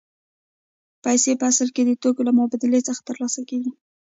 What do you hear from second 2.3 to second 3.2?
مبادلې څخه